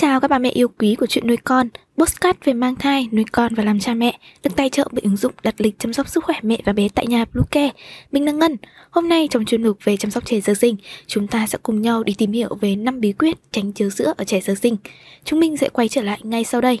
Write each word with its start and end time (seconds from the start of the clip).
chào 0.00 0.20
các 0.20 0.30
bà 0.30 0.38
mẹ 0.38 0.50
yêu 0.50 0.68
quý 0.78 0.94
của 0.94 1.06
chuyện 1.06 1.26
nuôi 1.26 1.36
con, 1.36 1.68
postcard 1.96 2.38
về 2.44 2.52
mang 2.52 2.76
thai, 2.76 3.08
nuôi 3.12 3.24
con 3.32 3.54
và 3.54 3.64
làm 3.64 3.80
cha 3.80 3.94
mẹ, 3.94 4.18
được 4.42 4.50
tài 4.56 4.68
trợ 4.68 4.88
bởi 4.92 5.00
ứng 5.02 5.16
dụng 5.16 5.32
đặt 5.42 5.54
lịch 5.58 5.78
chăm 5.78 5.92
sóc 5.92 6.08
sức 6.08 6.24
khỏe 6.24 6.36
mẹ 6.42 6.58
và 6.64 6.72
bé 6.72 6.88
tại 6.94 7.06
nhà 7.06 7.24
Bluecare. 7.32 7.70
Mình 8.12 8.24
là 8.24 8.32
Ngân. 8.32 8.56
Hôm 8.90 9.08
nay 9.08 9.28
trong 9.30 9.44
chuyên 9.44 9.62
mục 9.62 9.78
về 9.84 9.96
chăm 9.96 10.10
sóc 10.10 10.26
trẻ 10.26 10.40
sơ 10.40 10.54
sinh, 10.54 10.76
chúng 11.06 11.26
ta 11.26 11.46
sẽ 11.46 11.58
cùng 11.62 11.82
nhau 11.82 12.04
đi 12.04 12.14
tìm 12.18 12.32
hiểu 12.32 12.48
về 12.60 12.76
5 12.76 13.00
bí 13.00 13.12
quyết 13.12 13.38
tránh 13.52 13.72
chứa 13.72 13.88
sữa 13.88 14.14
ở 14.16 14.24
trẻ 14.24 14.40
sơ 14.40 14.54
sinh. 14.54 14.76
Chúng 15.24 15.40
mình 15.40 15.56
sẽ 15.56 15.68
quay 15.68 15.88
trở 15.88 16.02
lại 16.02 16.18
ngay 16.22 16.44
sau 16.44 16.60
đây. 16.60 16.80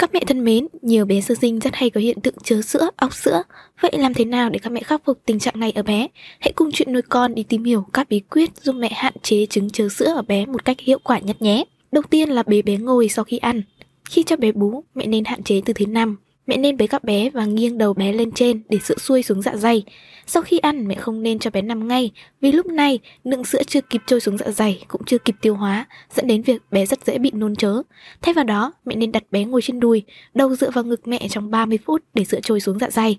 Các 0.00 0.10
mẹ 0.14 0.20
thân 0.26 0.44
mến, 0.44 0.66
nhiều 0.82 1.04
bé 1.04 1.20
sơ 1.20 1.34
sinh 1.34 1.58
rất 1.58 1.74
hay 1.74 1.90
có 1.90 2.00
hiện 2.00 2.20
tượng 2.20 2.34
chớ 2.44 2.62
sữa, 2.62 2.90
óc 2.96 3.14
sữa. 3.14 3.42
Vậy 3.80 3.92
làm 3.98 4.14
thế 4.14 4.24
nào 4.24 4.50
để 4.50 4.58
các 4.58 4.72
mẹ 4.72 4.80
khắc 4.80 5.04
phục 5.04 5.18
tình 5.26 5.38
trạng 5.38 5.60
này 5.60 5.72
ở 5.72 5.82
bé? 5.82 6.06
Hãy 6.40 6.52
cùng 6.52 6.70
chuyện 6.72 6.92
nuôi 6.92 7.02
con 7.02 7.34
đi 7.34 7.42
tìm 7.42 7.64
hiểu 7.64 7.86
các 7.92 8.08
bí 8.08 8.20
quyết 8.20 8.50
giúp 8.56 8.72
mẹ 8.72 8.90
hạn 8.92 9.12
chế 9.22 9.46
chứng 9.46 9.70
chớ 9.70 9.88
sữa 9.88 10.12
ở 10.16 10.22
bé 10.22 10.46
một 10.46 10.64
cách 10.64 10.80
hiệu 10.80 10.98
quả 11.04 11.18
nhất 11.18 11.42
nhé. 11.42 11.64
Đầu 11.92 12.02
tiên 12.10 12.28
là 12.28 12.42
bế 12.42 12.62
bé 12.62 12.76
ngồi 12.76 13.08
sau 13.08 13.24
khi 13.24 13.38
ăn. 13.38 13.62
Khi 14.10 14.22
cho 14.22 14.36
bé 14.36 14.52
bú, 14.52 14.84
mẹ 14.94 15.06
nên 15.06 15.24
hạn 15.24 15.42
chế 15.42 15.60
tư 15.64 15.72
thế 15.72 15.86
nằm. 15.86 16.16
Mẹ 16.50 16.56
nên 16.56 16.76
bế 16.76 16.86
các 16.86 17.04
bé 17.04 17.30
và 17.30 17.44
nghiêng 17.44 17.78
đầu 17.78 17.94
bé 17.94 18.12
lên 18.12 18.32
trên 18.32 18.62
để 18.68 18.78
sữa 18.78 18.94
xuôi 18.98 19.22
xuống 19.22 19.42
dạ 19.42 19.56
dày. 19.56 19.82
Sau 20.26 20.42
khi 20.42 20.58
ăn, 20.58 20.88
mẹ 20.88 20.94
không 20.94 21.22
nên 21.22 21.38
cho 21.38 21.50
bé 21.50 21.62
nằm 21.62 21.88
ngay, 21.88 22.10
vì 22.40 22.52
lúc 22.52 22.66
này 22.66 22.98
lượng 23.24 23.44
sữa 23.44 23.62
chưa 23.66 23.80
kịp 23.80 24.00
trôi 24.06 24.20
xuống 24.20 24.38
dạ 24.38 24.50
dày, 24.50 24.84
cũng 24.88 25.04
chưa 25.06 25.18
kịp 25.18 25.34
tiêu 25.40 25.54
hóa, 25.54 25.86
dẫn 26.14 26.26
đến 26.26 26.42
việc 26.42 26.62
bé 26.70 26.86
rất 26.86 27.06
dễ 27.06 27.18
bị 27.18 27.30
nôn 27.34 27.56
chớ. 27.56 27.82
Thay 28.22 28.34
vào 28.34 28.44
đó, 28.44 28.72
mẹ 28.84 28.94
nên 28.94 29.12
đặt 29.12 29.22
bé 29.30 29.44
ngồi 29.44 29.62
trên 29.62 29.80
đùi, 29.80 30.02
đầu 30.34 30.56
dựa 30.56 30.70
vào 30.70 30.84
ngực 30.84 31.08
mẹ 31.08 31.28
trong 31.30 31.50
30 31.50 31.78
phút 31.86 32.02
để 32.14 32.24
sữa 32.24 32.40
trôi 32.42 32.60
xuống 32.60 32.78
dạ 32.78 32.90
dày. 32.90 33.18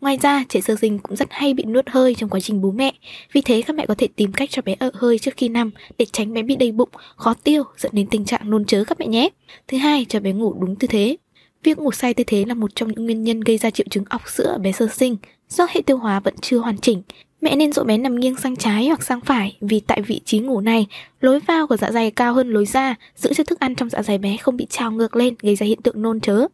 Ngoài 0.00 0.18
ra, 0.22 0.44
trẻ 0.48 0.60
sơ 0.60 0.76
sinh 0.80 0.98
cũng 0.98 1.16
rất 1.16 1.28
hay 1.30 1.54
bị 1.54 1.64
nuốt 1.64 1.88
hơi 1.88 2.14
trong 2.14 2.30
quá 2.30 2.40
trình 2.40 2.60
bú 2.60 2.72
mẹ. 2.72 2.92
Vì 3.32 3.40
thế 3.40 3.62
các 3.62 3.76
mẹ 3.76 3.86
có 3.86 3.94
thể 3.98 4.08
tìm 4.16 4.32
cách 4.32 4.50
cho 4.50 4.62
bé 4.62 4.76
ợ 4.78 4.90
hơi 4.94 5.18
trước 5.18 5.34
khi 5.36 5.48
nằm 5.48 5.70
để 5.98 6.06
tránh 6.12 6.32
bé 6.32 6.42
bị 6.42 6.56
đầy 6.56 6.72
bụng, 6.72 6.88
khó 7.16 7.34
tiêu 7.34 7.62
dẫn 7.76 7.92
đến 7.94 8.06
tình 8.10 8.24
trạng 8.24 8.50
nôn 8.50 8.64
chớ 8.64 8.84
các 8.84 9.00
mẹ 9.00 9.06
nhé. 9.06 9.28
Thứ 9.68 9.78
hai, 9.78 10.06
cho 10.08 10.20
bé 10.20 10.32
ngủ 10.32 10.54
đúng 10.60 10.76
tư 10.76 10.88
thế. 10.88 11.16
Việc 11.64 11.78
ngủ 11.78 11.92
sai 11.92 12.14
tư 12.14 12.24
thế 12.26 12.44
là 12.48 12.54
một 12.54 12.74
trong 12.74 12.88
những 12.88 13.04
nguyên 13.04 13.24
nhân 13.24 13.40
gây 13.40 13.58
ra 13.58 13.70
triệu 13.70 13.86
chứng 13.90 14.04
ọc 14.08 14.28
sữa 14.28 14.44
ở 14.44 14.58
bé 14.58 14.72
sơ 14.72 14.88
sinh 14.88 15.16
do 15.48 15.66
hệ 15.70 15.82
tiêu 15.82 15.98
hóa 15.98 16.20
vẫn 16.20 16.34
chưa 16.40 16.58
hoàn 16.58 16.78
chỉnh. 16.78 17.02
Mẹ 17.40 17.56
nên 17.56 17.72
dỗ 17.72 17.84
bé 17.84 17.98
nằm 17.98 18.20
nghiêng 18.20 18.36
sang 18.36 18.56
trái 18.56 18.86
hoặc 18.88 19.02
sang 19.02 19.20
phải 19.20 19.56
vì 19.60 19.80
tại 19.80 20.02
vị 20.02 20.20
trí 20.24 20.38
ngủ 20.38 20.60
này, 20.60 20.86
lối 21.20 21.40
vào 21.40 21.66
của 21.66 21.76
dạ 21.76 21.90
dày 21.90 22.10
cao 22.10 22.34
hơn 22.34 22.50
lối 22.50 22.66
ra, 22.66 22.94
giữ 23.16 23.34
cho 23.34 23.44
thức 23.44 23.60
ăn 23.60 23.74
trong 23.74 23.90
dạ 23.90 24.02
dày 24.02 24.18
bé 24.18 24.36
không 24.36 24.56
bị 24.56 24.66
trào 24.70 24.90
ngược 24.90 25.16
lên 25.16 25.34
gây 25.42 25.56
ra 25.56 25.66
hiện 25.66 25.82
tượng 25.82 26.02
nôn 26.02 26.20
chớ. 26.20 26.46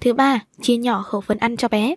Thứ 0.00 0.12
ba, 0.12 0.40
chia 0.60 0.76
nhỏ 0.76 1.02
khẩu 1.02 1.20
phần 1.20 1.38
ăn 1.38 1.56
cho 1.56 1.68
bé. 1.68 1.94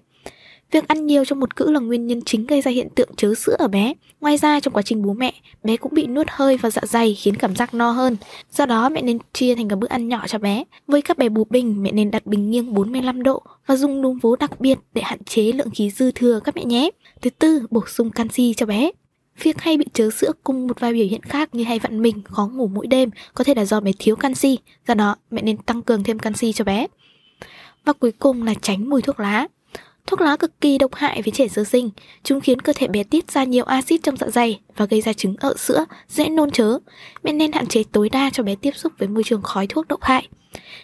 Việc 0.72 0.88
ăn 0.88 1.06
nhiều 1.06 1.26
trong 1.26 1.40
một 1.40 1.56
cữ 1.56 1.72
là 1.72 1.80
nguyên 1.80 2.08
nhân 2.08 2.22
chính 2.26 2.46
gây 2.46 2.62
ra 2.62 2.72
hiện 2.72 2.88
tượng 2.96 3.10
chớ 3.18 3.34
sữa 3.36 3.56
ở 3.60 3.68
bé. 3.68 3.94
Ngoài 4.22 4.38
ra 4.38 4.60
trong 4.60 4.74
quá 4.74 4.82
trình 4.82 5.02
bú 5.02 5.14
mẹ, 5.14 5.34
bé 5.64 5.78
cũng 5.78 5.94
bị 5.94 6.08
nuốt 6.08 6.28
hơi 6.30 6.58
và 6.58 6.70
dạ 6.70 6.82
dày 6.86 7.16
khiến 7.16 7.36
cảm 7.36 7.56
giác 7.56 7.74
no 7.74 7.92
hơn. 7.92 8.18
Do 8.52 8.66
đó 8.66 8.90
mẹ 8.90 9.02
nên 9.02 9.18
chia 9.34 9.56
thành 9.56 9.68
các 9.70 9.76
bữa 9.76 9.88
ăn 9.88 10.08
nhỏ 10.08 10.28
cho 10.28 10.40
bé. 10.40 10.64
Với 10.88 11.02
các 11.02 11.18
bé 11.18 11.30
bú 11.30 11.44
bình, 11.50 11.84
mẹ 11.84 11.92
nên 11.92 12.12
đặt 12.12 12.26
bình 12.26 12.50
nghiêng 12.50 12.74
45 12.74 13.24
độ 13.24 13.44
và 13.66 13.76
dùng 13.76 14.02
núm 14.02 14.18
vú 14.18 14.36
đặc 14.36 14.60
biệt 14.60 14.78
để 14.94 15.02
hạn 15.02 15.24
chế 15.24 15.52
lượng 15.52 15.70
khí 15.70 15.90
dư 15.90 16.12
thừa 16.12 16.40
các 16.44 16.56
mẹ 16.56 16.66
nhé. 16.66 16.90
Thứ 17.22 17.30
tư, 17.30 17.62
bổ 17.70 17.84
sung 17.88 18.12
canxi 18.12 18.54
cho 18.54 18.66
bé. 18.66 18.92
Việc 19.42 19.62
hay 19.62 19.78
bị 19.78 19.86
chớ 19.94 20.10
sữa 20.10 20.32
cùng 20.44 20.68
một 20.68 20.80
vài 20.80 20.94
biểu 20.94 21.06
hiện 21.06 21.22
khác 21.22 21.56
như 21.56 21.64
hay 21.64 21.80
vặn 21.80 22.02
mình, 22.02 22.22
khó 22.24 22.50
ngủ 22.54 22.68
mỗi 22.68 22.88
đêm 22.88 23.10
có 23.34 23.44
thể 23.44 23.54
là 23.54 23.66
do 23.66 23.80
bé 23.80 23.92
thiếu 24.00 24.16
canxi. 24.16 24.58
Do 24.88 24.94
đó, 24.94 25.16
mẹ 25.32 25.42
nên 25.42 25.58
tăng 25.58 25.82
cường 25.82 26.04
thêm 26.04 26.20
canxi 26.20 26.54
cho 26.54 26.66
bé. 26.66 26.88
Và 27.86 27.94
cuối 27.94 28.12
cùng 28.12 28.44
là 28.44 28.54
tránh 28.62 28.90
mùi 28.90 29.02
thuốc 29.02 29.20
lá. 29.20 29.48
Thuốc 30.08 30.22
lá 30.22 30.36
cực 30.36 30.62
kỳ 30.62 30.78
độc 30.78 30.96
hại 30.96 31.22
với 31.22 31.32
trẻ 31.32 31.48
sơ 31.48 31.64
sinh, 31.64 31.90
chúng 32.24 32.42
khiến 32.42 32.62
cơ 32.62 32.74
thể 32.76 32.88
bé 32.88 33.04
tiết 33.04 33.32
ra 33.32 33.44
nhiều 33.44 33.66
axit 33.66 34.04
trong 34.04 34.18
dạ 34.18 34.28
dày 34.28 34.60
và 34.76 34.86
gây 34.86 35.02
ra 35.02 35.14
chứng 35.14 35.36
ợ 35.40 35.56
sữa, 35.58 35.86
dễ 36.10 36.30
nôn 36.30 36.52
chớ. 36.52 36.78
Mẹ 37.24 37.32
nên 37.34 37.52
hạn 37.52 37.68
chế 37.68 37.84
tối 37.92 38.10
đa 38.10 38.30
cho 38.34 38.44
bé 38.44 38.56
tiếp 38.56 38.72
xúc 38.76 38.94
với 38.98 39.08
môi 39.08 39.24
trường 39.24 39.42
khói 39.42 39.68
thuốc 39.68 39.88
độc 39.88 40.04
hại. 40.04 40.28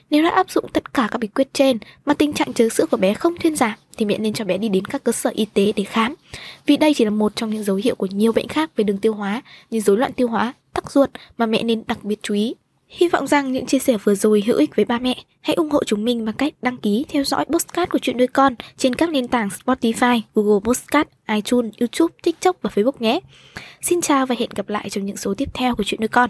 Nếu 0.10 0.24
đã 0.24 0.30
áp 0.30 0.52
dụng 0.52 0.66
tất 0.74 0.94
cả 0.94 1.08
các 1.12 1.18
bí 1.18 1.28
quyết 1.28 1.54
trên 1.54 1.78
mà 2.06 2.14
tình 2.14 2.34
trạng 2.34 2.54
chớ 2.54 2.70
sữa 2.70 2.86
của 2.92 2.98
bé 2.98 3.14
không 3.14 3.36
thuyên 3.38 3.56
giảm 3.56 3.74
thì 3.98 4.06
mẹ 4.06 4.18
nên 4.18 4.34
cho 4.34 4.46
bé 4.46 4.58
đi 4.58 4.70
đến 4.70 4.86
các 4.86 5.04
cơ 5.04 5.12
sở 5.12 5.30
y 5.30 5.46
tế 5.46 5.74
để 5.76 5.84
khám. 5.84 6.16
Vì 6.66 6.78
đây 6.78 6.94
chỉ 6.94 7.04
là 7.04 7.12
một 7.12 7.36
trong 7.36 7.50
những 7.50 7.64
dấu 7.64 7.76
hiệu 7.76 7.96
của 7.96 8.08
nhiều 8.12 8.32
bệnh 8.32 8.48
khác 8.48 8.72
về 8.76 8.84
đường 8.84 8.98
tiêu 8.98 9.14
hóa 9.14 9.42
như 9.70 9.80
rối 9.80 9.98
loạn 9.98 10.14
tiêu 10.14 10.28
hóa, 10.28 10.54
tắc 10.74 10.92
ruột 10.92 11.10
mà 11.38 11.46
mẹ 11.46 11.64
nên 11.64 11.84
đặc 11.88 12.04
biệt 12.04 12.20
chú 12.22 12.34
ý. 12.34 12.56
Hy 12.94 13.08
vọng 13.08 13.28
rằng 13.28 13.52
những 13.52 13.66
chia 13.66 13.80
sẻ 13.80 13.98
vừa 14.04 14.16
rồi 14.16 14.44
hữu 14.46 14.58
ích 14.58 14.76
với 14.76 14.86
ba 14.86 15.00
mẹ. 15.00 15.16
Hãy 15.42 15.56
ủng 15.56 15.70
hộ 15.70 15.84
chúng 15.84 16.06
mình 16.06 16.26
bằng 16.26 16.36
cách 16.36 16.54
đăng 16.62 16.78
ký 16.78 17.06
theo 17.10 17.24
dõi 17.24 17.46
postcard 17.46 17.92
của 17.92 18.00
chuyện 18.00 18.18
nuôi 18.18 18.28
con 18.28 18.56
trên 18.78 18.96
các 18.96 19.10
nền 19.10 19.28
tảng 19.28 19.50
Spotify, 19.66 20.22
Google 20.36 20.60
Postcard, 20.64 21.10
iTunes, 21.28 21.74
YouTube, 21.80 22.16
TikTok 22.24 22.58
và 22.62 22.70
Facebook 22.76 23.00
nhé. 23.00 23.20
Xin 23.82 24.02
chào 24.02 24.26
và 24.26 24.36
hẹn 24.40 24.50
gặp 24.56 24.70
lại 24.70 24.90
trong 24.90 25.06
những 25.06 25.18
số 25.18 25.34
tiếp 25.34 25.50
theo 25.54 25.76
của 25.76 25.84
chuyện 25.84 26.02
nuôi 26.02 26.08
con. 26.08 26.30